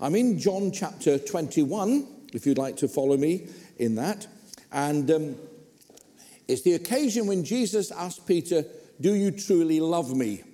[0.00, 3.48] I'm in John chapter 21, if you'd like to follow me
[3.78, 4.28] in that.
[4.70, 5.36] And um,
[6.46, 8.64] it's the occasion when Jesus asked Peter,
[9.00, 10.44] Do you truly love me?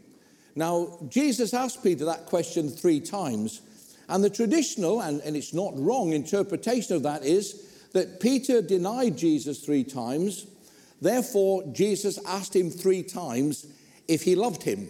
[0.56, 3.60] Now, Jesus asked Peter that question three times.
[4.08, 9.18] And the traditional, and, and it's not wrong, interpretation of that is that Peter denied
[9.18, 10.46] Jesus three times.
[11.02, 13.66] Therefore, Jesus asked him three times
[14.08, 14.88] if he loved him.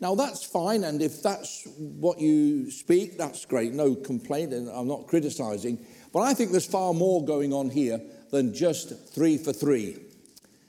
[0.00, 4.88] Now, that's fine, and if that's what you speak, that's great, no complaint, and I'm
[4.88, 5.78] not criticizing.
[6.12, 9.96] But I think there's far more going on here than just three for three.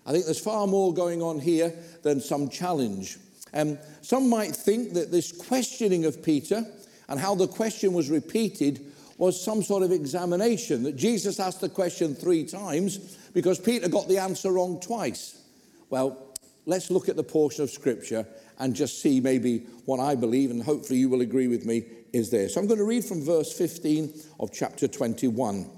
[0.05, 3.17] I think there's far more going on here than some challenge.
[3.53, 6.65] Um, some might think that this questioning of Peter
[7.09, 11.69] and how the question was repeated was some sort of examination, that Jesus asked the
[11.69, 15.41] question three times because Peter got the answer wrong twice.
[15.89, 16.26] Well,
[16.67, 18.27] let's look at the portion of Scripture
[18.59, 22.29] and just see maybe what I believe, and hopefully you will agree with me, is
[22.29, 22.49] there.
[22.49, 25.69] So I'm going to read from verse 15 of chapter 21.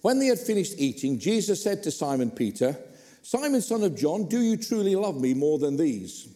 [0.00, 2.76] When they had finished eating, Jesus said to Simon Peter,
[3.22, 6.28] Simon, son of John, do you truly love me more than these?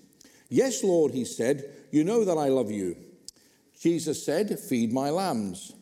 [0.48, 2.96] Yes, Lord, he said, you know that I love you.
[3.80, 5.72] Jesus said, Feed my lambs.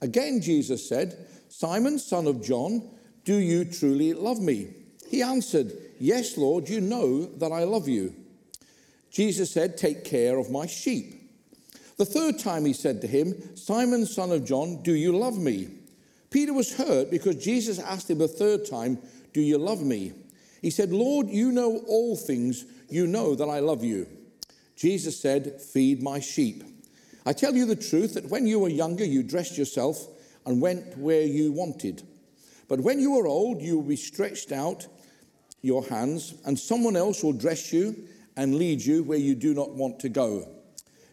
[0.00, 2.88] Again, Jesus said, Simon, son of John,
[3.24, 4.74] do you truly love me?
[5.08, 8.12] He answered, Yes, Lord, you know that I love you.
[9.12, 11.30] Jesus said, Take care of my sheep.
[11.96, 15.68] The third time he said to him, Simon, son of John, do you love me?
[16.28, 18.98] Peter was hurt because Jesus asked him a third time,
[19.32, 20.12] Do you love me?
[20.60, 22.64] He said, Lord, you know all things.
[22.88, 24.08] You know that I love you.
[24.74, 26.64] Jesus said, Feed my sheep.
[27.24, 30.04] I tell you the truth that when you were younger, you dressed yourself
[30.46, 32.02] and went where you wanted.
[32.66, 34.88] But when you are old, you will be stretched out
[35.62, 37.96] your hands, and someone else will dress you
[38.36, 40.48] and lead you where you do not want to go.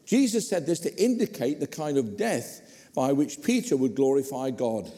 [0.06, 4.92] Jesus said this to indicate the kind of death by which Peter would glorify God.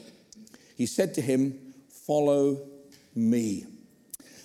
[0.78, 1.74] He said to him,
[2.08, 2.68] Follow
[3.14, 3.66] me.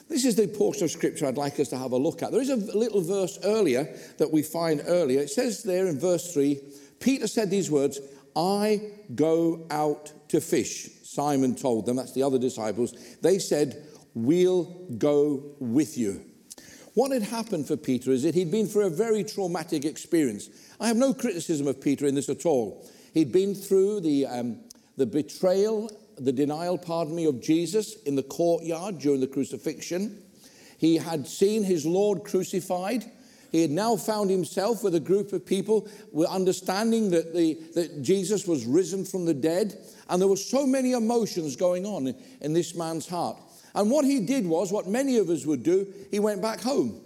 [0.09, 2.31] This is the portion of scripture I'd like us to have a look at.
[2.31, 5.21] There is a little verse earlier that we find earlier.
[5.21, 6.61] It says there in verse 3
[7.01, 8.01] Peter said these words,
[8.35, 8.81] I
[9.15, 10.91] go out to fish.
[11.03, 12.95] Simon told them, that's the other disciples.
[13.23, 14.65] They said, We'll
[14.99, 16.25] go with you.
[16.95, 20.49] What had happened for Peter is that he'd been through a very traumatic experience.
[20.81, 22.91] I have no criticism of Peter in this at all.
[23.15, 24.61] He'd been through the, um,
[24.97, 30.23] the betrayal the denial, pardon me, of Jesus in the courtyard during the crucifixion.
[30.79, 33.05] He had seen his Lord crucified.
[33.53, 35.89] He had now found himself with a group of people
[36.29, 39.79] understanding that, the, that Jesus was risen from the dead.
[40.09, 43.37] And there were so many emotions going on in, in this man's heart.
[43.77, 47.01] And what he did was what many of us would do he went back home.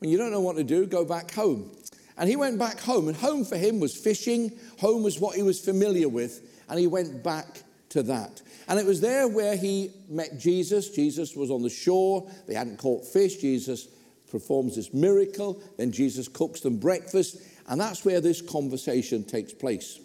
[0.00, 1.70] When you don't know what to do, go back home.
[2.18, 5.42] And he went back home, and home for him was fishing, home was what he
[5.42, 8.42] was familiar with, and he went back to that.
[8.68, 10.90] And it was there where he met Jesus.
[10.90, 12.28] Jesus was on the shore.
[12.48, 13.36] They hadn't caught fish.
[13.36, 13.86] Jesus
[14.30, 15.62] performs this miracle.
[15.78, 17.36] Then Jesus cooks them breakfast.
[17.68, 20.00] And that's where this conversation takes place.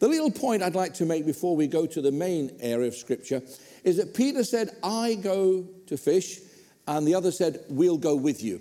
[0.00, 2.96] The little point I'd like to make before we go to the main area of
[2.96, 3.40] Scripture
[3.84, 6.40] is that Peter said, I go to fish,
[6.86, 8.60] and the other said, We'll go with you.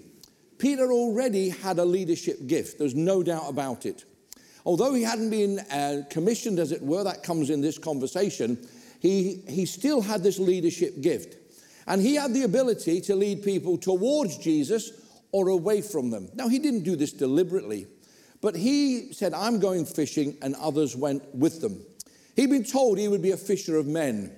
[0.57, 4.05] Peter already had a leadership gift, there's no doubt about it.
[4.63, 8.67] Although he hadn't been uh, commissioned, as it were, that comes in this conversation,
[8.99, 11.37] he, he still had this leadership gift.
[11.87, 14.91] And he had the ability to lead people towards Jesus
[15.31, 16.29] or away from them.
[16.35, 17.87] Now, he didn't do this deliberately,
[18.41, 21.83] but he said, I'm going fishing, and others went with them.
[22.35, 24.31] He'd been told he would be a fisher of men.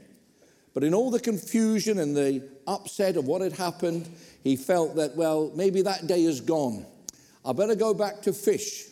[0.74, 4.10] But in all the confusion and the upset of what had happened,
[4.44, 6.86] he felt that, well, maybe that day is gone.
[7.46, 8.86] I better go back to fish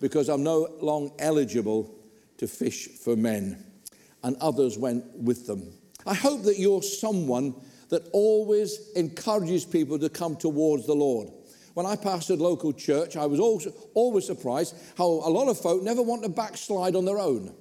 [0.00, 1.94] because I'm no longer eligible
[2.38, 3.64] to fish for men.
[4.24, 5.72] And others went with them.
[6.06, 7.54] I hope that you're someone
[7.90, 11.30] that always encourages people to come towards the Lord.
[11.74, 15.82] When I pastored local church, I was always, always surprised how a lot of folk
[15.82, 17.54] never want to backslide on their own.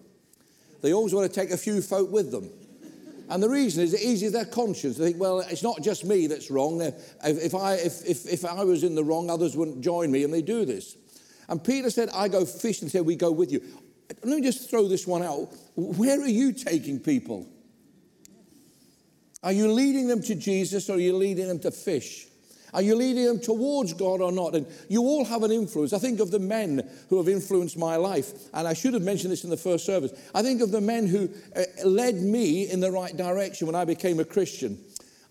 [0.82, 2.50] They always want to take a few folk with them.
[3.30, 4.98] And the reason is it eases their conscience.
[4.98, 6.82] They think, well, it's not just me that's wrong.
[7.24, 10.34] If I, if, if, if I was in the wrong, others wouldn't join me, and
[10.34, 10.96] they do this.
[11.50, 12.88] And Peter said, I go fishing.
[12.88, 13.62] He said, We go with you.
[14.10, 15.50] Let me just throw this one out.
[15.76, 17.48] Where are you taking people?
[19.44, 22.28] Are you leading them to Jesus or are you leading them to fish?
[22.74, 24.56] Are you leading them towards God or not?
[24.56, 25.94] And you all have an influence.
[25.94, 29.32] I think of the men who have influenced my life, and I should have mentioned
[29.32, 30.12] this in the first service.
[30.36, 33.86] I think of the men who uh, led me in the right direction when I
[33.86, 34.78] became a Christian.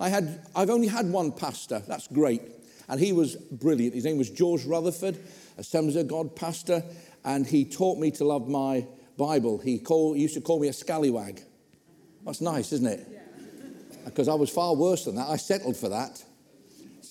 [0.00, 2.42] I had, I've only had one pastor, that's great,
[2.88, 3.94] and he was brilliant.
[3.94, 5.18] His name was George Rutherford.
[5.58, 6.82] Assemblies of God pastor.
[7.24, 8.86] and he taught me to love my
[9.18, 9.58] Bible.
[9.58, 11.42] He call, used to call me a scallywag.
[12.24, 13.06] That's nice, isn't it?
[14.04, 15.28] Because I was far worse than that.
[15.28, 16.22] I settled for that.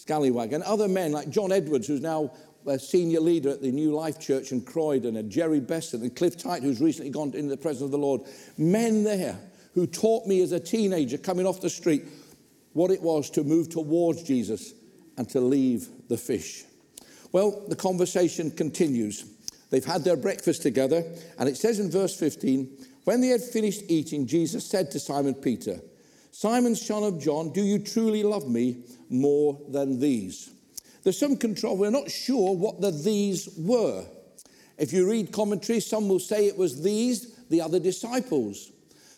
[0.05, 0.53] Scallywag.
[0.53, 2.31] And other men like John Edwards, who's now
[2.67, 6.37] a senior leader at the New Life Church in Croydon, and Jerry Besson and Cliff
[6.37, 8.21] Tight, who's recently gone into the presence of the Lord.
[8.57, 9.39] Men there
[9.73, 12.03] who taught me as a teenager coming off the street
[12.73, 14.73] what it was to move towards Jesus
[15.17, 16.65] and to leave the fish.
[17.31, 19.25] Well, the conversation continues.
[19.71, 21.03] They've had their breakfast together,
[21.39, 22.69] and it says in verse 15
[23.05, 25.79] When they had finished eating, Jesus said to Simon Peter,
[26.31, 28.83] Simon, son of John, do you truly love me
[29.19, 30.49] more than these?
[31.03, 31.77] There's some control.
[31.77, 34.05] We're not sure what the these were.
[34.77, 38.71] If you read commentaries, some will say it was these, the other disciples.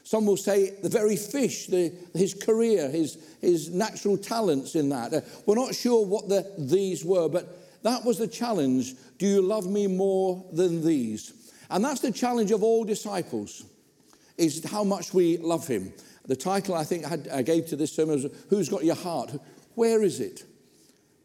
[0.03, 5.13] Some will say the very fish, the, his career, his, his natural talents in that.
[5.13, 8.93] Uh, we're not sure what the these were, but that was the challenge.
[9.17, 11.33] Do you love me more than these?
[11.69, 13.65] And that's the challenge of all disciples,
[14.37, 15.91] is how much we love him.
[16.25, 19.37] The title I think I, I gave to this sermon was Who's Got Your Heart?
[19.77, 20.43] Where is it?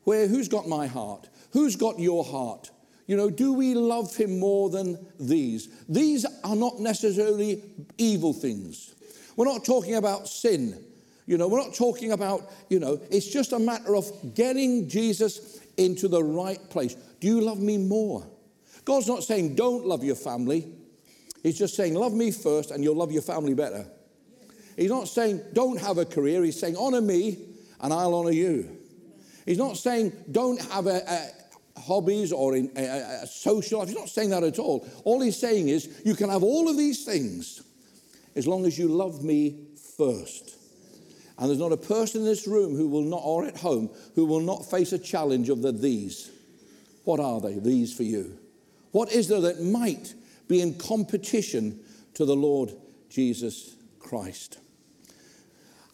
[0.04, 1.26] Where, who's got my heart?
[1.52, 2.70] Who's got your heart?
[3.06, 5.70] You know, do we love him more than these?
[5.88, 7.62] These are not necessarily
[7.96, 8.94] evil things.
[9.36, 10.84] We're not talking about sin.
[11.24, 15.62] You know, we're not talking about, you know, it's just a matter of getting Jesus
[15.78, 16.94] into the right place.
[17.20, 18.28] Do you love me more?
[18.84, 20.70] God's not saying don't love your family.
[21.42, 23.86] He's just saying love me first and you'll love your family better.
[24.76, 26.44] He's not saying don't have a career.
[26.44, 27.38] He's saying honor me
[27.82, 28.78] and I'll honor you.
[29.44, 31.02] He's not saying don't have a,
[31.76, 33.88] a hobbies or in, a, a social life.
[33.88, 34.86] He's not saying that at all.
[35.04, 37.62] All he's saying is you can have all of these things
[38.34, 40.56] as long as you love me first.
[41.38, 44.26] And there's not a person in this room who will not, or at home, who
[44.26, 46.30] will not face a challenge of the these.
[47.04, 48.38] What are they, these for you?
[48.92, 50.14] What is there that might
[50.46, 51.80] be in competition
[52.14, 52.72] to the Lord
[53.08, 54.58] Jesus Christ?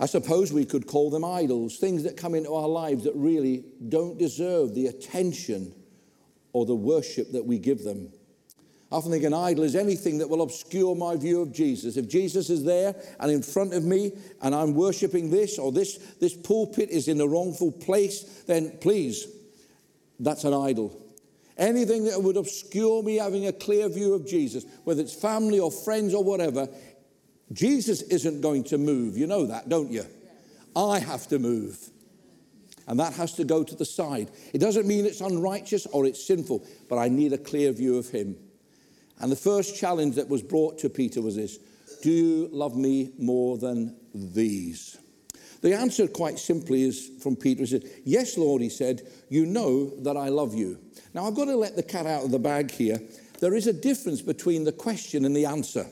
[0.01, 3.65] I suppose we could call them idols, things that come into our lives that really
[3.89, 5.73] don't deserve the attention
[6.53, 8.13] or the worship that we give them.
[8.91, 11.99] I often think an idol is anything that will obscure my view of Jesus.
[11.99, 15.99] If Jesus is there and in front of me and I'm worshiping this or this,
[16.21, 19.27] this pulpit is in the wrongful place, then please,
[20.21, 21.05] that's an idol.
[21.59, 25.71] Anything that would obscure me having a clear view of Jesus, whether it's family or
[25.71, 26.69] friends or whatever,
[27.53, 29.17] Jesus isn't going to move.
[29.17, 30.05] You know that, don't you?
[30.77, 31.79] I have to move.
[32.87, 34.31] And that has to go to the side.
[34.55, 38.09] It doesn't mean it's unrighteous or it's sinful, but I need a clear view of
[38.09, 38.37] Him.
[39.21, 41.59] And the first challenge that was brought to Peter was this
[42.03, 44.99] Do you love me more than these?
[45.61, 47.61] The answer, quite simply, is from Peter.
[47.61, 50.79] He said, Yes, Lord, he said, you know that I love you.
[51.15, 53.01] Now, I've got to let the cat out of the bag here.
[53.41, 55.87] There is a difference between the question and the answer.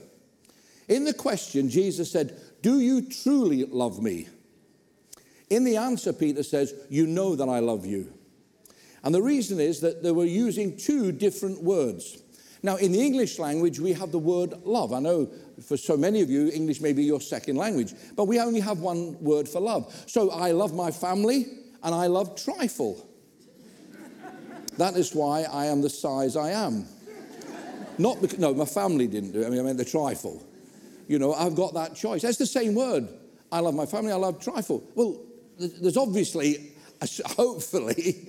[0.89, 4.29] In the question, Jesus said, Do you truly love me?
[5.51, 8.13] In the answer, Peter says, You know that I love you.
[9.03, 12.23] And the reason is that they were using two different words.
[12.63, 14.93] Now, in the English language, we have the word love.
[14.93, 15.29] I know
[15.65, 18.81] for so many of you, English may be your second language, but we only have
[18.81, 19.95] one word for love.
[20.07, 21.47] So I love my family
[21.83, 23.07] and I love trifle.
[24.79, 26.87] that is why I am the size I am.
[27.99, 29.47] Not because, no, my family didn't do it.
[29.47, 30.46] I mean, I meant the trifle.
[31.07, 32.23] You know, I've got that choice.
[32.23, 33.09] That's the same word.
[33.51, 34.83] I love my family, I love trifle.
[34.95, 35.21] Well,
[35.59, 36.73] there's obviously,
[37.27, 38.29] hopefully,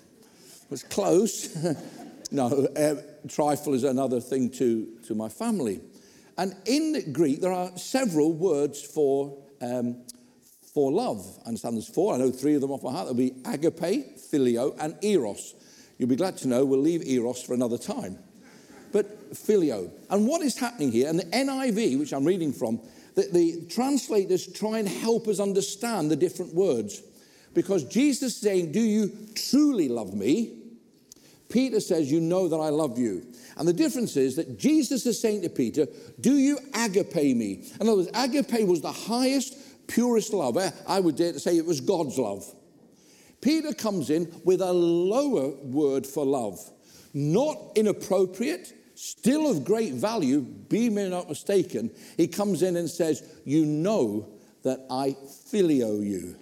[0.70, 1.56] was close.
[2.30, 2.94] no, uh,
[3.28, 5.80] trifle is another thing to, to my family.
[6.38, 10.02] And in Greek, there are several words for, um,
[10.72, 11.26] for love.
[11.44, 12.14] I understand there's four.
[12.14, 13.04] I know three of them off my heart.
[13.04, 15.54] There'll be agape, phileo, and eros.
[15.98, 18.18] You'll be glad to know we'll leave eros for another time
[18.92, 19.90] but phileo.
[20.10, 22.80] And what is happening here, and the NIV, which I'm reading from,
[23.14, 27.02] the, the translators try and help us understand the different words.
[27.54, 30.56] Because Jesus is saying, Do you truly love me?
[31.48, 33.26] Peter says, You know that I love you.
[33.56, 35.86] And the difference is that Jesus is saying to Peter,
[36.20, 37.64] Do you agape me?
[37.80, 39.56] In other words, agape was the highest,
[39.88, 40.56] purest love.
[40.86, 42.44] I would dare to say it was God's love.
[43.40, 46.60] Peter comes in with a lower word for love,
[47.14, 53.22] not inappropriate, still of great value, be me not mistaken, he comes in and says,
[53.46, 54.28] You know
[54.62, 55.16] that I
[55.50, 56.36] phileo you.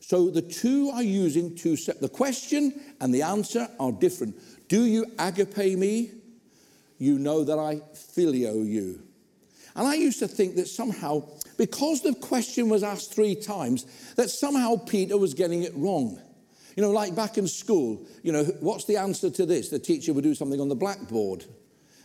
[0.00, 2.00] So the two are using two set.
[2.00, 4.36] The question and the answer are different.
[4.68, 6.10] Do you agape me?
[6.98, 9.00] You know that I filio you.
[9.74, 11.22] And I used to think that somehow,
[11.56, 16.20] because the question was asked three times, that somehow Peter was getting it wrong.
[16.76, 19.70] You know, like back in school, you know, what's the answer to this?
[19.70, 21.46] The teacher would do something on the blackboard.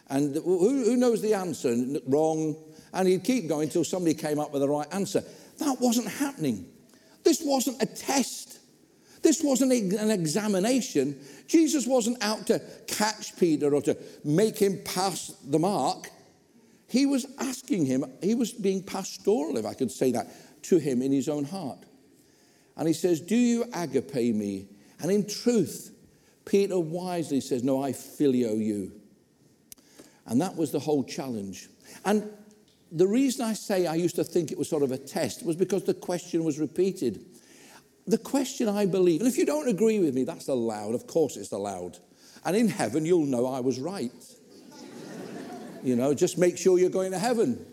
[0.09, 1.75] And who, who knows the answer?
[2.07, 2.55] Wrong.
[2.93, 5.23] And he'd keep going until somebody came up with the right answer.
[5.57, 6.67] That wasn't happening.
[7.23, 8.59] This wasn't a test.
[9.21, 11.19] This wasn't an examination.
[11.47, 16.11] Jesus wasn't out to catch Peter or to make him pass the mark.
[16.87, 20.27] He was asking him, he was being pastoral, if I could say that,
[20.63, 21.79] to him in his own heart.
[22.77, 24.67] And he says, Do you agape me?
[24.99, 25.91] And in truth,
[26.45, 28.91] Peter wisely says, No, I phileo you.
[30.25, 31.69] And that was the whole challenge.
[32.03, 32.29] And
[32.91, 35.55] the reason I say I used to think it was sort of a test was
[35.55, 37.25] because the question was repeated.
[38.07, 40.95] The question I believe, and if you don't agree with me, that's allowed.
[40.95, 41.97] Of course, it's allowed.
[42.43, 44.11] And in heaven, you'll know I was right.
[45.83, 47.65] you know, just make sure you're going to heaven.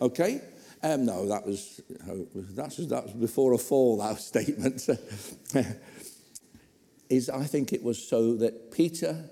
[0.00, 0.40] Okay?
[0.82, 1.80] Um, no, that was,
[2.54, 4.88] that's, that was before a fall, that statement.
[7.08, 9.24] is I think it was so that Peter,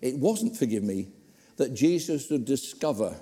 [0.00, 1.08] it wasn't, forgive me,
[1.60, 3.14] that Jesus would discover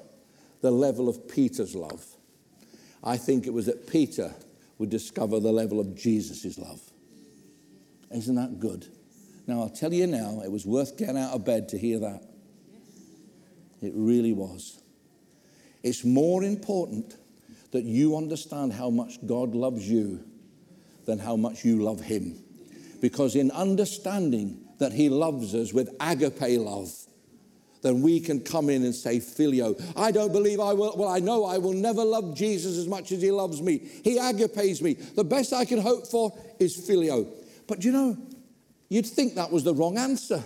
[0.61, 2.07] the level of Peter's love.
[3.03, 4.33] I think it was that Peter
[4.79, 6.81] would discover the level of Jesus' love.
[8.13, 8.87] Isn't that good?
[9.49, 12.23] Now, I'll tell you now, it was worth getting out of bed to hear that.
[13.83, 14.81] It really was.
[15.83, 17.17] It's more important
[17.73, 20.23] that you understand how much God loves you
[21.07, 22.41] than how much you love Him.
[23.01, 26.93] Because in understanding that He loves us with agape love,
[27.83, 30.95] then we can come in and say, Phileo, I don't believe I will.
[30.97, 33.79] Well, I know I will never love Jesus as much as he loves me.
[33.79, 34.95] He agapes me.
[34.95, 37.27] The best I can hope for is Phileo.
[37.67, 38.17] But you know,
[38.89, 40.43] you'd think that was the wrong answer.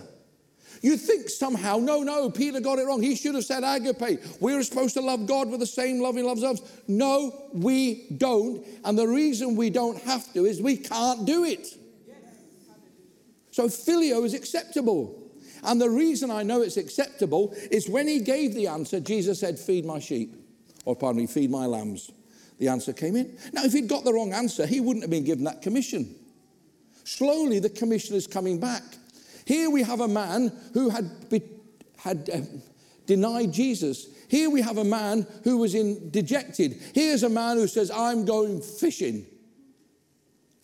[0.81, 3.01] You'd think somehow, no, no, Peter got it wrong.
[3.01, 4.19] He should have said agape.
[4.41, 6.59] We are supposed to love God with the same love he loves us.
[6.89, 8.67] No, we don't.
[8.83, 11.67] And the reason we don't have to is we can't do it.
[13.51, 15.22] So phileo is acceptable.
[15.63, 19.57] And the reason I know it's acceptable is when he gave the answer, Jesus said,
[19.57, 20.35] Feed my sheep,
[20.85, 22.11] or pardon me, feed my lambs.
[22.59, 23.37] The answer came in.
[23.51, 26.15] Now, if he'd got the wrong answer, he wouldn't have been given that commission.
[27.03, 28.83] Slowly, the commission is coming back.
[29.45, 31.41] Here we have a man who had, be,
[31.97, 32.61] had um,
[33.05, 34.07] denied Jesus.
[34.29, 36.81] Here we have a man who was in dejected.
[36.93, 39.25] Here's a man who says, I'm going fishing.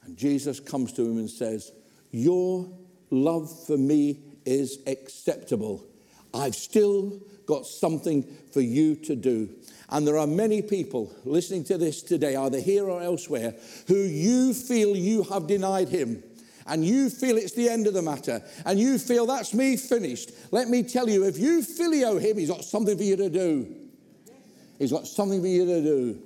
[0.03, 1.71] And Jesus comes to him and says,
[2.11, 2.69] Your
[3.09, 5.85] love for me is acceptable.
[6.33, 9.49] I've still got something for you to do.
[9.89, 13.55] And there are many people listening to this today, either here or elsewhere,
[13.87, 16.23] who you feel you have denied him.
[16.67, 18.43] And you feel it's the end of the matter.
[18.65, 20.31] And you feel that's me finished.
[20.51, 23.75] Let me tell you, if you phileo him, he's got something for you to do.
[24.77, 26.21] He's got something for you to do.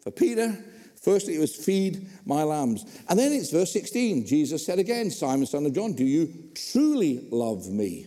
[0.00, 0.56] For Peter,
[1.02, 2.84] Firstly, it was feed my lambs.
[3.08, 4.24] And then it's verse 16.
[4.24, 8.06] Jesus said again, Simon, son of John, do you truly love me?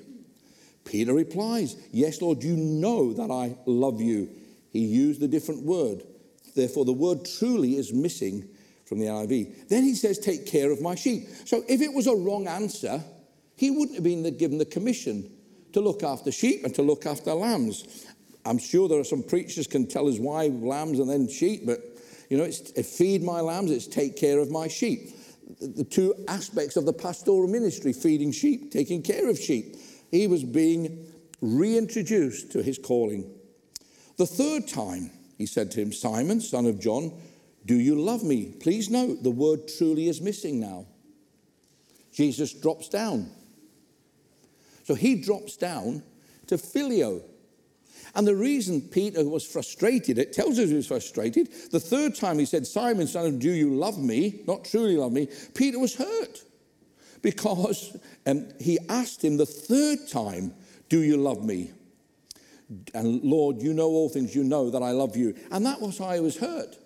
[0.85, 4.29] Peter replies, Yes, Lord, you know that I love you.
[4.71, 6.03] He used a different word.
[6.55, 8.47] Therefore, the word truly is missing
[8.85, 9.67] from the NIV.
[9.67, 11.27] Then he says, Take care of my sheep.
[11.43, 13.03] So if it was a wrong answer,
[13.57, 15.29] he wouldn't have been given the commission
[15.73, 18.05] to look after sheep and to look after lambs.
[18.45, 21.79] I'm sure there are some preachers can tell us why lambs and then sheep, but
[22.29, 25.09] you know, it's uh, feed my lambs, it's take care of my sheep.
[25.59, 29.75] The two aspects of the pastoral ministry feeding sheep, taking care of sheep.
[30.11, 31.05] He was being
[31.41, 33.31] reintroduced to his calling.
[34.17, 37.11] The third time, he said to him, Simon, son of John,
[37.65, 38.53] do you love me?
[38.59, 40.85] Please note, the word truly is missing now.
[42.13, 43.29] Jesus drops down.
[44.83, 46.03] So he drops down
[46.47, 47.23] to phileo,
[48.15, 51.49] and the reason Peter was frustrated, it tells us he was frustrated.
[51.71, 54.41] The third time he said, Simon, son of, do you love me?
[54.47, 55.27] Not truly love me.
[55.53, 56.43] Peter was hurt
[57.21, 60.53] because um, he asked him the third time,
[60.87, 61.71] Do you love me?
[62.93, 65.35] And Lord, you know all things, you know that I love you.
[65.51, 66.77] And that was why he was hurt.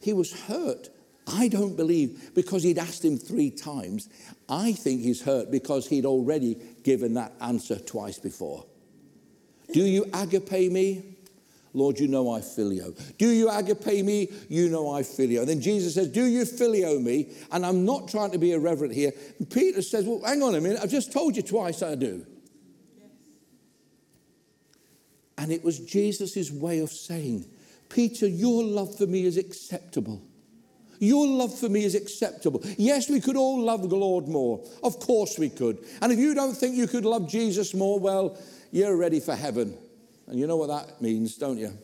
[0.00, 0.88] He was hurt.
[1.26, 4.08] I don't believe because he'd asked him three times.
[4.48, 8.64] I think he's hurt because he'd already given that answer twice before.
[9.72, 11.12] Do you agape me?
[11.74, 12.94] Lord, you know I phileo.
[13.16, 14.28] Do you agape me?
[14.48, 15.40] You know I phileo.
[15.40, 17.30] And then Jesus says, Do you phileo me?
[17.50, 19.12] And I'm not trying to be irreverent here.
[19.38, 20.80] And Peter says, Well, hang on a minute.
[20.82, 22.26] I've just told you twice I do.
[25.38, 27.46] And it was Jesus' way of saying,
[27.88, 30.22] Peter, your love for me is acceptable.
[31.02, 32.62] Your love for me is acceptable.
[32.78, 34.64] Yes, we could all love the Lord more.
[34.84, 35.84] Of course we could.
[36.00, 38.38] And if you don't think you could love Jesus more, well,
[38.70, 39.76] you're ready for heaven.
[40.28, 41.76] And you know what that means, don't you?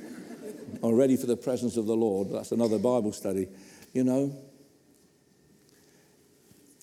[0.80, 2.32] or ready for the presence of the Lord.
[2.32, 3.48] That's another Bible study.
[3.92, 4.34] You know,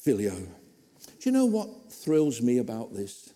[0.05, 0.35] Phileo.
[0.37, 0.49] Do
[1.23, 3.33] you know what thrills me about this?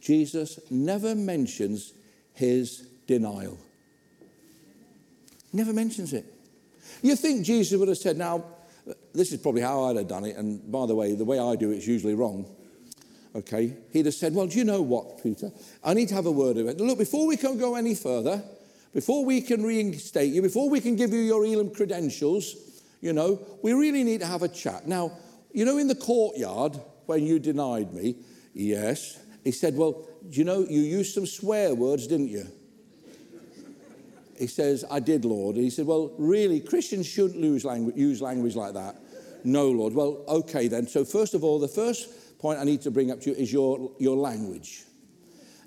[0.00, 1.94] Jesus never mentions
[2.32, 3.58] his denial.
[5.52, 6.32] Never mentions it.
[7.02, 8.44] You think Jesus would have said, now,
[9.12, 11.56] this is probably how I'd have done it, and by the way, the way I
[11.56, 12.46] do it is usually wrong.
[13.34, 13.76] Okay?
[13.92, 15.50] He'd have said, well, do you know what, Peter?
[15.84, 16.80] I need to have a word of it.
[16.80, 18.42] Look, before we can go any further,
[18.92, 22.56] before we can reinstate you, before we can give you your Elim credentials,
[23.00, 24.86] you know, we really need to have a chat.
[24.86, 25.12] Now,
[25.52, 28.16] you know, in the courtyard when you denied me,
[28.52, 32.46] yes, he said, Well, do you know, you used some swear words, didn't you?
[34.40, 35.56] He says, I did, Lord.
[35.56, 38.96] And he said, Well, really, Christians shouldn't use language, use language like that.
[39.44, 39.94] No, Lord.
[39.94, 40.86] Well, okay then.
[40.86, 43.52] So, first of all, the first point I need to bring up to you is
[43.52, 44.84] your, your language.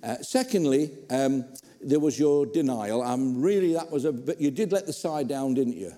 [0.04, 1.46] Uh, secondly, um,
[1.82, 3.04] there was your denial.
[3.04, 5.94] I'm really, that was a bit, you did let the side down, didn't you?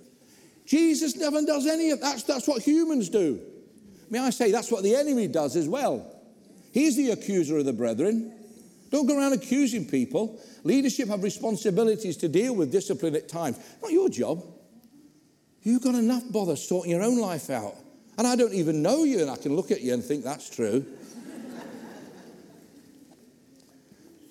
[0.65, 2.23] Jesus never does any of that.
[2.27, 3.39] That's what humans do.
[4.09, 6.11] May I say, that's what the enemy does as well.
[6.73, 8.33] He's the accuser of the brethren.
[8.91, 10.39] Don't go around accusing people.
[10.63, 13.57] Leadership have responsibilities to deal with discipline at times.
[13.81, 14.43] Not your job.
[15.63, 17.75] You've got enough bother sorting your own life out.
[18.17, 20.49] And I don't even know you, and I can look at you and think that's
[20.49, 20.85] true.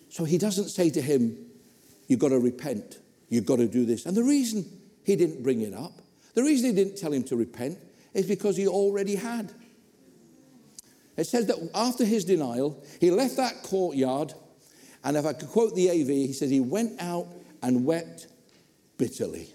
[0.08, 1.36] so he doesn't say to him,
[2.06, 2.98] You've got to repent.
[3.28, 4.06] You've got to do this.
[4.06, 4.64] And the reason
[5.04, 5.92] he didn't bring it up,
[6.34, 7.78] the reason he didn't tell him to repent,
[8.12, 9.52] is because he already had.
[11.16, 14.34] It says that after his denial, he left that courtyard,
[15.04, 17.28] and if I could quote the AV, he says he went out
[17.62, 18.26] and wept
[18.98, 19.48] bitterly.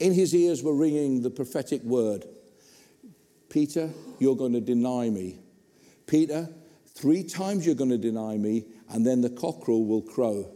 [0.00, 2.24] In his ears were ringing the prophetic word
[3.52, 5.38] Peter, you're going to deny me.
[6.06, 6.48] Peter,
[6.94, 10.50] three times you're going to deny me, and then the cockerel will crow.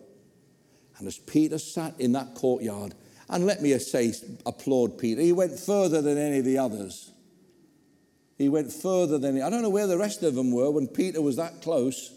[0.97, 2.95] And as Peter sat in that courtyard,
[3.29, 4.15] and let me say,
[4.47, 7.13] applaud Peter, he went further than any of the others.
[8.39, 11.21] He went further than, I don't know where the rest of them were when Peter
[11.21, 12.16] was that close.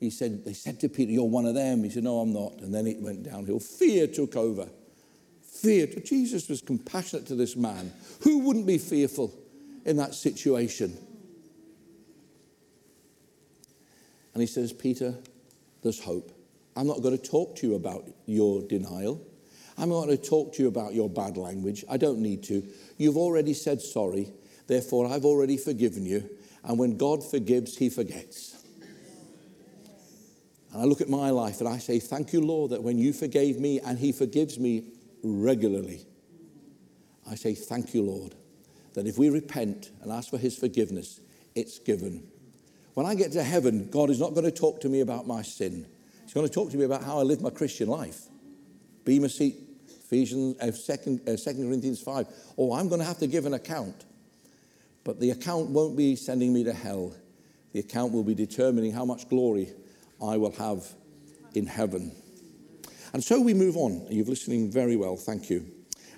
[0.00, 1.84] He said, they said to Peter, You're one of them.
[1.84, 2.60] He said, No, I'm not.
[2.60, 3.60] And then it went downhill.
[3.60, 4.66] Fear took over.
[5.42, 5.88] Fear.
[6.04, 7.92] Jesus was compassionate to this man.
[8.22, 9.38] Who wouldn't be fearful
[9.84, 10.96] in that situation?
[14.32, 15.14] And he says, Peter,
[15.82, 16.32] there's hope.
[16.76, 19.20] I'm not going to talk to you about your denial.
[19.76, 21.84] I'm not going to talk to you about your bad language.
[21.90, 22.62] I don't need to.
[22.96, 24.32] You've already said sorry.
[24.66, 26.30] Therefore, I've already forgiven you.
[26.64, 28.56] And when God forgives, He forgets.
[30.72, 33.12] And I look at my life and I say, Thank you, Lord, that when you
[33.12, 34.84] forgave me and He forgives me
[35.22, 36.06] regularly,
[37.28, 38.34] I say, Thank you, Lord,
[38.94, 41.20] that if we repent and ask for His forgiveness,
[41.54, 42.26] it's given.
[42.94, 45.42] When I get to heaven, God is not going to talk to me about my
[45.42, 45.86] sin.
[46.24, 48.22] He's going to talk to me about how I live my Christian life.
[49.04, 49.56] Bema seat,
[49.88, 52.26] Ephesians, uh, 2, uh, 2 Corinthians 5.
[52.58, 54.04] Oh, I'm going to have to give an account.
[55.02, 57.14] But the account won't be sending me to hell.
[57.72, 59.72] The account will be determining how much glory
[60.22, 60.86] I will have
[61.54, 62.12] in heaven.
[63.12, 64.06] And so we move on.
[64.10, 65.66] You're listening very well, thank you.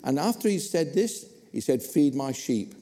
[0.04, 2.74] And after he said this, he said, Feed my sheep.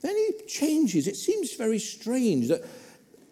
[0.00, 1.06] Then he changes.
[1.06, 2.62] It seems very strange that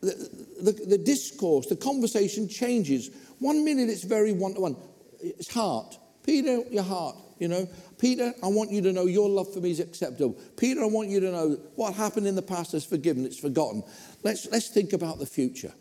[0.00, 3.10] the, the, the discourse, the conversation changes.
[3.38, 4.76] One minute it's very one to one.
[5.20, 5.98] It's heart.
[6.22, 7.68] Peter, your heart, you know.
[7.98, 10.36] Peter, I want you to know your love for me is acceptable.
[10.56, 13.84] Peter, I want you to know what happened in the past is forgiven, it's forgotten.
[14.22, 15.72] Let's, let's think about the future.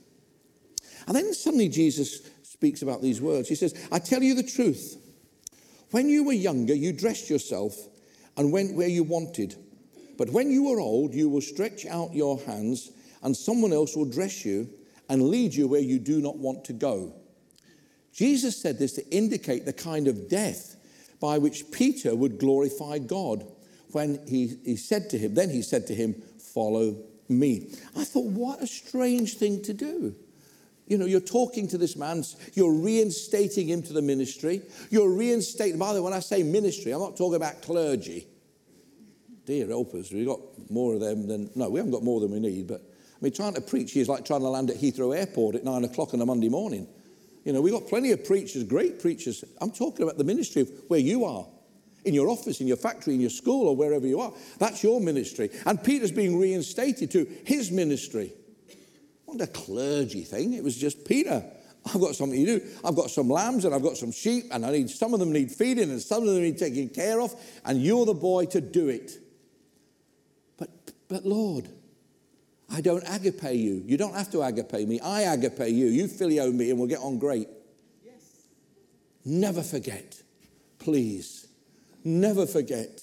[1.07, 3.49] And then suddenly Jesus speaks about these words.
[3.49, 5.01] He says, I tell you the truth.
[5.91, 7.75] When you were younger, you dressed yourself
[8.37, 9.55] and went where you wanted.
[10.17, 12.91] But when you are old, you will stretch out your hands,
[13.21, 14.69] and someone else will dress you
[15.09, 17.13] and lead you where you do not want to go.
[18.13, 20.77] Jesus said this to indicate the kind of death
[21.19, 23.45] by which Peter would glorify God
[23.91, 26.15] when he, he said to him, then he said to him,
[26.53, 27.73] Follow me.
[27.95, 30.15] I thought, what a strange thing to do.
[30.87, 34.61] You know, you're talking to this man, you're reinstating him to the ministry.
[34.91, 38.27] You're reinstating, by the way, when I say ministry, I'm not talking about clergy.
[39.45, 42.31] Dear help us, we've got more of them than, no, we haven't got more than
[42.31, 45.15] we need, but I mean, trying to preach is like trying to land at Heathrow
[45.15, 46.87] Airport at nine o'clock on a Monday morning.
[47.43, 49.43] You know, we've got plenty of preachers, great preachers.
[49.61, 51.45] I'm talking about the ministry of where you are
[52.03, 54.33] in your office, in your factory, in your school, or wherever you are.
[54.59, 55.49] That's your ministry.
[55.65, 58.33] And Peter's being reinstated to his ministry.
[59.35, 60.53] Not a clergy thing.
[60.53, 61.43] It was just Peter.
[61.85, 62.65] I've got something to do.
[62.85, 65.33] I've got some lambs and I've got some sheep, and I need some of them
[65.33, 68.61] need feeding and some of them need taking care of, and you're the boy to
[68.61, 69.11] do it.
[70.57, 70.69] But
[71.09, 71.67] but Lord,
[72.71, 73.83] I don't agape you.
[73.85, 75.01] You don't have to agape me.
[75.01, 75.87] I agape you.
[75.87, 77.49] You phileo me and we'll get on great.
[78.03, 78.47] Yes.
[79.25, 80.21] Never forget,
[80.79, 81.47] please,
[82.05, 83.01] never forget.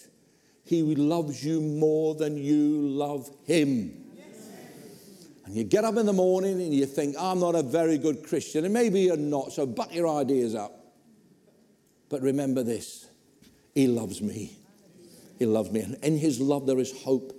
[0.64, 4.11] He loves you more than you love Him.
[5.44, 8.22] And you get up in the morning and you think, I'm not a very good
[8.22, 8.64] Christian.
[8.64, 10.82] And maybe you're not, so buck your ideas up.
[12.08, 13.06] But remember this
[13.74, 14.56] He loves me.
[15.38, 15.80] He loves me.
[15.80, 17.32] And in His love, there is hope.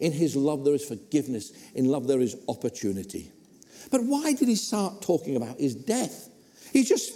[0.00, 1.52] In His love, there is forgiveness.
[1.74, 3.30] In love, there is opportunity.
[3.90, 6.28] But why did He start talking about His death?
[6.72, 7.14] He's just,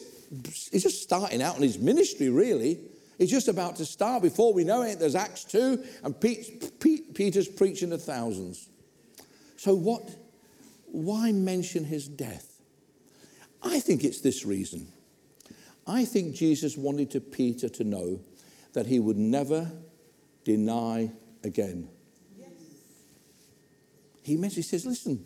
[0.72, 2.81] he's just starting out in His ministry, really.
[3.18, 4.22] He's just about to start.
[4.22, 8.70] Before we know it, there's Acts 2, and Pete, Pete, Peter's preaching to thousands.
[9.59, 10.09] So, what,
[10.92, 12.61] why mention his death?
[13.62, 14.88] I think it's this reason.
[15.87, 18.20] I think Jesus wanted to Peter to know
[18.72, 19.70] that he would never
[20.44, 21.11] deny
[21.42, 21.88] again.
[22.38, 22.48] Yes.
[24.22, 25.24] He he says, listen,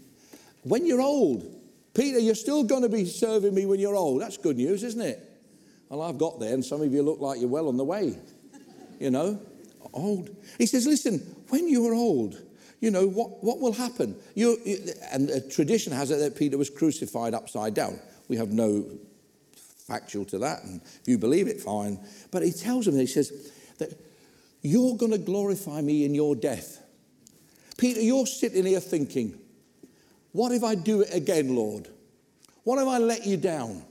[0.63, 1.45] when you're old,
[1.93, 4.21] Peter, you're still going to be serving me when you're old.
[4.21, 5.31] That's good news, isn't it?
[5.89, 8.19] Well, I've got there, and some of you look like you're well on the way.
[8.99, 9.41] You know,
[9.93, 10.35] old.
[10.59, 11.19] He says, listen,
[11.51, 12.41] when you are old,
[12.81, 14.17] you know, what, what will happen?
[14.35, 14.59] You,
[15.13, 17.99] and the tradition has it that Peter was crucified upside down.
[18.29, 18.85] We have no
[19.87, 21.99] factual to that, and if you believe it, fine.
[22.31, 23.91] But he tells them, he says, that
[24.63, 26.81] you're going to glorify me in your death.
[27.77, 29.39] Peter, you're sitting here thinking,
[30.33, 31.89] what if I do it again, Lord?
[32.65, 33.85] What if I let you down?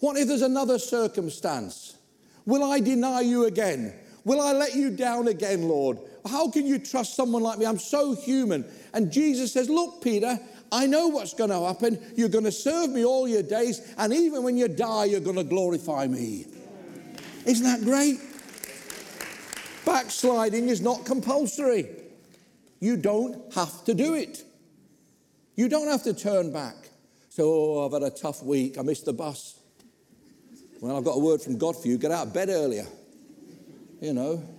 [0.00, 1.96] What if there's another circumstance?
[2.46, 3.94] Will I deny you again?
[4.24, 5.98] Will I let you down again, Lord?
[6.26, 7.66] How can you trust someone like me?
[7.66, 8.64] I'm so human.
[8.94, 10.38] And Jesus says, Look, Peter,
[10.70, 11.98] I know what's going to happen.
[12.16, 15.36] You're going to serve me all your days, and even when you die, you're going
[15.36, 16.46] to glorify me.
[17.46, 18.20] Isn't that great?
[19.86, 21.88] Backsliding is not compulsory.
[22.80, 24.44] You don't have to do it.
[25.56, 26.76] You don't have to turn back.
[27.30, 28.78] So, oh, I've had a tough week.
[28.78, 29.58] I missed the bus.
[30.80, 31.98] Well, I've got a word from God for you.
[31.98, 32.86] Get out of bed earlier.
[34.00, 34.57] You know.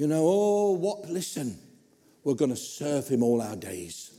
[0.00, 1.10] You know, oh, what?
[1.10, 1.58] Listen,
[2.24, 4.12] we're going to serve him all our days.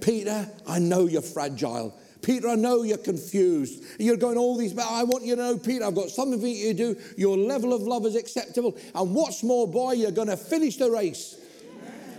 [0.00, 1.96] Peter, I know you're fragile.
[2.20, 3.84] Peter, I know you're confused.
[4.00, 6.48] You're going all these, but I want you to know, Peter, I've got something for
[6.48, 7.00] you to do.
[7.16, 8.76] Your level of love is acceptable.
[8.92, 11.36] And what's more, boy, you're going to finish the race.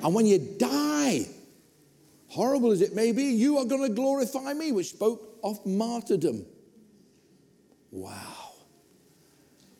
[0.01, 1.27] And when you die,
[2.29, 6.45] horrible as it may be, you are going to glorify me, which spoke of martyrdom.
[7.91, 8.53] Wow.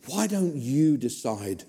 [0.07, 1.63] Why don't you decide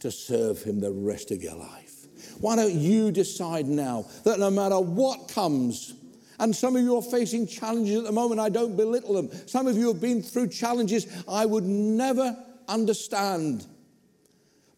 [0.00, 2.06] to serve him the rest of your life?
[2.40, 5.94] Why don't you decide now that no matter what comes,
[6.38, 9.30] and some of you are facing challenges at the moment, I don't belittle them.
[9.46, 12.36] Some of you have been through challenges I would never
[12.68, 13.66] understand.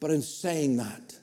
[0.00, 1.18] But in saying that,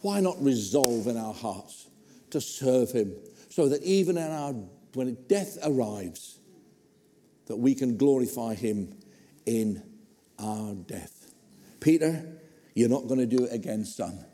[0.00, 1.88] why not resolve in our hearts
[2.30, 3.14] to serve him
[3.48, 4.52] so that even in our,
[4.94, 6.38] when death arrives,
[7.46, 8.94] that we can glorify him
[9.46, 9.82] in
[10.38, 11.32] our death.
[11.80, 12.24] Peter,
[12.74, 14.24] you're not going to do it again, son.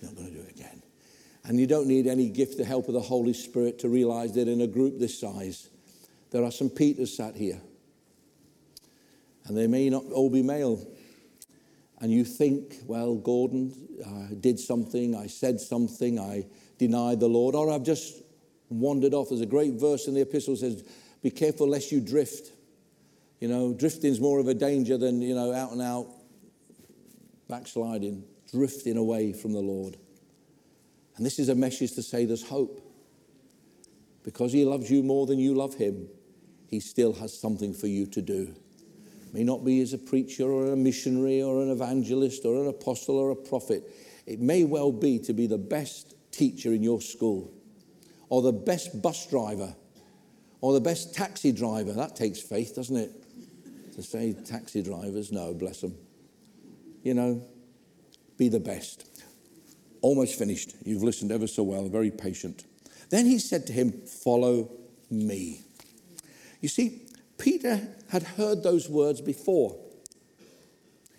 [0.00, 0.82] You're not going to do it again.
[1.44, 4.48] And you don't need any gift, the help of the Holy Spirit to realize that
[4.48, 5.68] in a group this size,
[6.30, 7.60] there are some Peters sat here.
[9.46, 10.86] And they may not all be male.
[12.00, 13.74] And you think, well, Gordon,
[14.40, 16.46] did something, I said something, I
[16.78, 18.22] denied the Lord, or I've just
[18.68, 19.28] wandered off.
[19.28, 20.84] There's a great verse in the epistle that says,
[21.22, 22.52] Be careful lest you drift.
[23.40, 26.06] You know, drifting's more of a danger than, you know, out and out
[27.52, 29.98] backsliding, drifting away from the Lord.
[31.16, 32.80] And this is a message to say there's hope.
[34.24, 36.08] Because he loves you more than you love him,
[36.68, 38.54] he still has something for you to do.
[39.34, 43.18] may not be as a preacher or a missionary or an evangelist or an apostle
[43.18, 43.82] or a prophet.
[44.24, 47.52] It may well be to be the best teacher in your school
[48.30, 49.74] or the best bus driver
[50.62, 51.92] or the best taxi driver.
[51.92, 53.22] That takes faith, doesn't it?
[53.94, 55.94] to say taxi drivers, no, bless them.
[57.02, 57.42] You know,
[58.38, 59.06] be the best.
[60.00, 60.74] Almost finished.
[60.84, 62.64] You've listened ever so well, very patient.
[63.10, 64.70] Then he said to him, Follow
[65.10, 65.62] me.
[66.60, 67.02] You see,
[67.38, 69.76] Peter had heard those words before.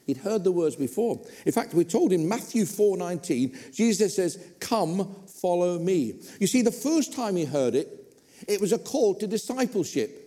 [0.06, 1.22] He'd heard the words before.
[1.46, 6.72] In fact, we're told in Matthew 4:19, Jesus says, "Come, follow me." You see, the
[6.72, 8.04] first time he heard it,
[8.48, 10.23] it was a call to discipleship.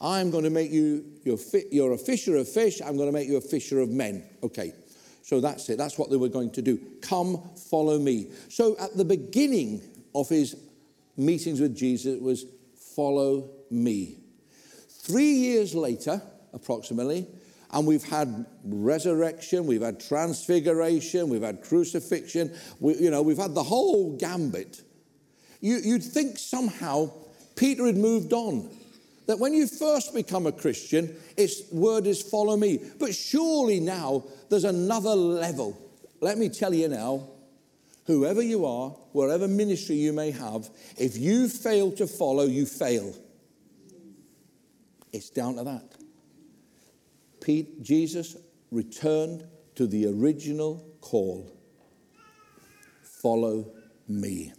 [0.00, 1.38] I'm going to make you, you're,
[1.70, 4.24] you're a fisher of fish, I'm going to make you a fisher of men.
[4.42, 4.72] Okay,
[5.22, 5.78] so that's it.
[5.78, 6.78] That's what they were going to do.
[7.00, 8.30] Come, follow me.
[8.48, 9.82] So at the beginning
[10.14, 10.56] of his
[11.16, 12.46] meetings with Jesus, it was
[12.94, 14.18] follow me.
[14.88, 16.20] Three years later,
[16.52, 17.26] approximately,
[17.72, 23.54] and we've had resurrection, we've had transfiguration, we've had crucifixion, we, you know, we've had
[23.54, 24.82] the whole gambit.
[25.60, 27.10] You, you'd think somehow
[27.56, 28.70] Peter had moved on.
[29.26, 32.80] That when you first become a Christian, its word is follow me.
[32.98, 35.78] But surely now there's another level.
[36.20, 37.28] Let me tell you now,
[38.06, 43.14] whoever you are, wherever ministry you may have, if you fail to follow, you fail.
[45.12, 45.94] It's down to that.
[47.40, 48.36] Pete, Jesus
[48.70, 49.44] returned
[49.76, 51.54] to the original call
[53.24, 53.64] follow
[54.06, 54.52] me.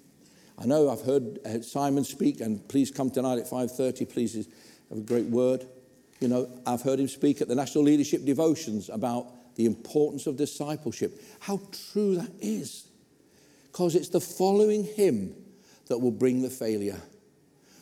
[0.57, 4.09] I know I've heard Simon speak, and please come tonight at 5.30.
[4.09, 4.47] Please
[4.89, 5.65] have a great word.
[6.21, 10.37] You know, I've heard him speak at the National Leadership Devotions about the importance of
[10.37, 11.21] discipleship.
[11.39, 11.59] How
[11.91, 12.87] true that is.
[13.71, 15.35] Because it's the following him
[15.87, 17.01] that will bring the failure.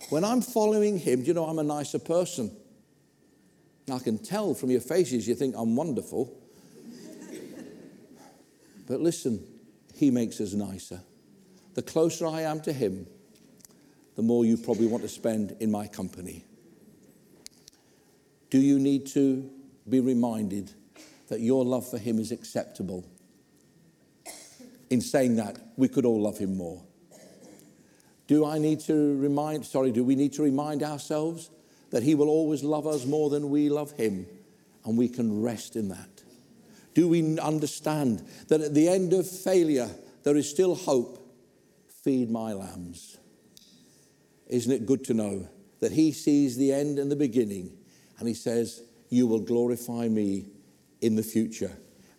[0.10, 2.56] When I'm following him, do you know I'm a nicer person?
[3.92, 6.36] I can tell from your faces you think I'm wonderful.
[8.88, 9.46] but listen,
[9.96, 11.02] he makes us nicer
[11.74, 13.08] the closer I am to Him,
[14.16, 16.46] the more you probably want to spend in my company.
[18.50, 19.50] Do you need to
[19.90, 20.72] be reminded
[21.28, 23.06] that your love for Him is acceptable?
[24.90, 26.84] In saying that, we could all love Him more.
[28.28, 31.50] Do I need to remind, sorry, do we need to remind ourselves
[31.90, 34.28] that He will always love us more than we love Him?
[34.86, 36.24] And we can rest in that.
[36.94, 39.90] Do we understand that at the end of failure,
[40.24, 41.23] there is still hope
[42.04, 43.18] feed my lambs.
[44.48, 45.48] Isn't it good to know
[45.80, 47.78] that he sees the end and the beginning
[48.20, 50.48] and he says, You will glorify me
[51.02, 51.72] in the future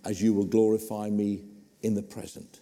[0.05, 1.45] as you will glorify me
[1.83, 2.61] in the present.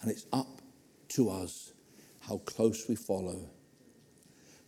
[0.00, 0.60] And it's up
[1.08, 1.72] to us
[2.20, 3.48] how close we follow.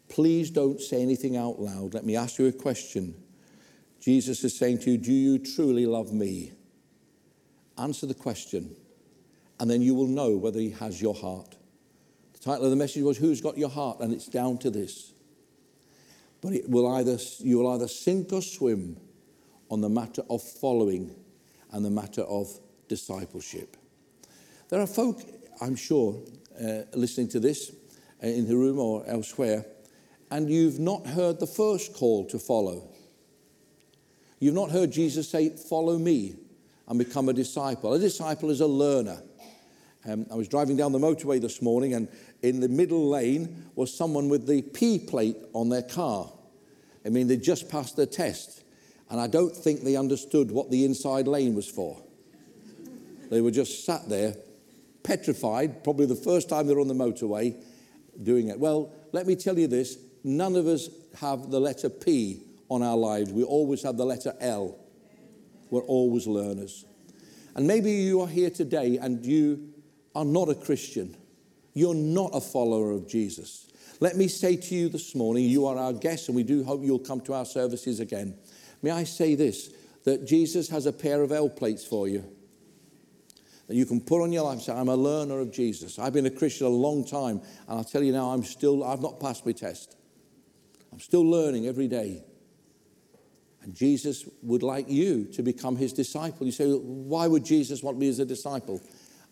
[0.09, 1.95] Please don't say anything out loud.
[1.95, 3.14] Let me ask you a question.
[4.01, 6.53] Jesus is saying to you, Do you truly love me?
[7.77, 8.75] Answer the question
[9.61, 11.57] and then you will know whether he has your heart.
[12.35, 14.01] The title of the message was Who's Got Your Heart?
[14.01, 15.12] And it's down to this.
[16.40, 18.97] But it will either, you will either sink or swim
[19.71, 21.14] on the matter of following
[21.73, 22.49] and the matter of
[22.88, 23.77] discipleship.
[24.68, 25.23] There are folk,
[25.61, 26.21] I'm sure,
[26.61, 27.73] uh, listening to this
[28.23, 29.64] uh, in the room or elsewhere,
[30.31, 32.88] and you've not heard the first call to follow.
[34.40, 36.37] You've not heard Jesus say, Follow me
[36.87, 37.92] and become a disciple.
[37.94, 39.23] A disciple is a learner.
[40.09, 42.09] Um, I was driving down the motorway this morning, and
[42.40, 46.33] in the middle lane was someone with the P plate on their car.
[47.05, 48.64] I mean, they just passed their test,
[49.11, 52.03] and I don't think they understood what the inside lane was for.
[53.31, 54.35] They were just sat there,
[55.03, 57.62] petrified, probably the first time they're on the motorway
[58.23, 58.59] doing it.
[58.59, 60.88] Well, let me tell you this none of us
[61.21, 64.79] have the letter P on our lives, we always have the letter L.
[65.71, 66.87] We're always learners.
[67.55, 69.67] And maybe you are here today and you
[70.18, 71.16] are not a Christian.
[71.74, 73.68] You're not a follower of Jesus.
[74.00, 76.83] Let me say to you this morning, you are our guest, and we do hope
[76.83, 78.37] you'll come to our services again.
[78.83, 79.70] May I say this
[80.02, 82.24] that Jesus has a pair of L plates for you
[83.68, 86.00] that you can put on your life and say, I'm a learner of Jesus.
[86.00, 89.02] I've been a Christian a long time, and I'll tell you now, I'm still, I've
[89.02, 89.94] not passed my test.
[90.90, 92.24] I'm still learning every day.
[93.62, 96.44] And Jesus would like you to become his disciple.
[96.46, 98.81] You say, why would Jesus want me as a disciple?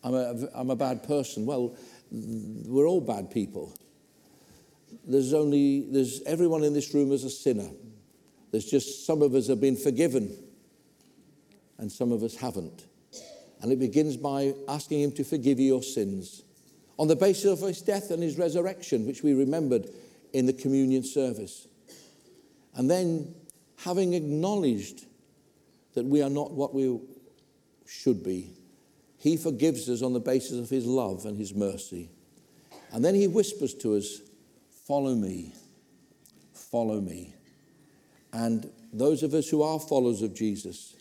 [0.06, 1.46] I'm a, I'm a bad person.
[1.46, 1.74] Well,
[2.12, 3.76] we're all bad people.
[5.04, 7.68] There's only, there's, everyone in this room is a sinner.
[8.52, 10.32] There's just some of us have been forgiven
[11.78, 12.86] and some of us haven't.
[13.60, 16.44] And it begins by asking Him to forgive you your sins
[17.00, 19.90] on the basis of His death and His resurrection, which we remembered
[20.32, 21.66] in the communion service.
[22.76, 23.34] And then,
[23.78, 25.04] having acknowledged
[25.94, 27.00] that we are not what we
[27.86, 28.52] should be,
[29.26, 32.10] he forgives us on the basis of His love and His mercy.
[32.92, 34.20] And then He whispers to us,
[34.86, 35.52] Follow me,
[36.52, 37.34] follow me.
[38.32, 40.94] And those of us who are followers of Jesus,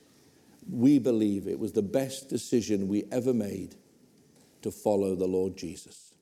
[0.67, 3.75] we believe it was the best decision we ever made
[4.63, 6.14] to follow the Lord Jesus.